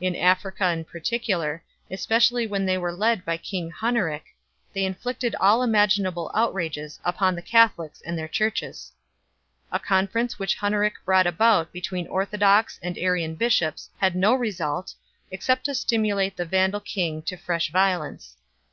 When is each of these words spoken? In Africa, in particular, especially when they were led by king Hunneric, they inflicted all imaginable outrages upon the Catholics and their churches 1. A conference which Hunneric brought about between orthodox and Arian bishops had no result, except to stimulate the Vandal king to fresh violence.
In 0.00 0.14
Africa, 0.14 0.70
in 0.70 0.84
particular, 0.84 1.64
especially 1.90 2.46
when 2.46 2.66
they 2.66 2.78
were 2.78 2.92
led 2.92 3.24
by 3.24 3.36
king 3.36 3.68
Hunneric, 3.72 4.22
they 4.72 4.84
inflicted 4.84 5.34
all 5.40 5.60
imaginable 5.60 6.30
outrages 6.36 7.00
upon 7.04 7.34
the 7.34 7.42
Catholics 7.42 8.00
and 8.06 8.16
their 8.16 8.28
churches 8.28 8.92
1. 9.70 9.80
A 9.80 9.84
conference 9.84 10.38
which 10.38 10.54
Hunneric 10.58 11.02
brought 11.04 11.26
about 11.26 11.72
between 11.72 12.06
orthodox 12.06 12.78
and 12.80 12.96
Arian 12.96 13.34
bishops 13.34 13.90
had 13.98 14.14
no 14.14 14.34
result, 14.36 14.94
except 15.32 15.64
to 15.64 15.74
stimulate 15.74 16.36
the 16.36 16.44
Vandal 16.44 16.78
king 16.78 17.20
to 17.22 17.36
fresh 17.36 17.70
violence. 17.72 18.36